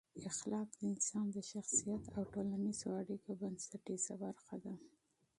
[0.31, 4.73] اخلاق د انسان د شخصیت او ټولنیزو اړیکو بنسټیزه برخه ده.